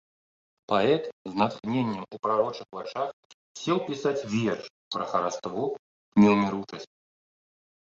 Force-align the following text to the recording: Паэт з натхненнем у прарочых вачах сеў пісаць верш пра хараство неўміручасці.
Паэт 0.71 1.03
з 1.33 1.41
натхненнем 1.41 2.07
у 2.17 2.21
прарочых 2.25 2.67
вачах 2.79 3.09
сеў 3.63 3.77
пісаць 3.93 4.17
верш 4.35 4.65
пра 4.97 5.05
хараство 5.17 5.63
неўміручасці. 6.23 6.95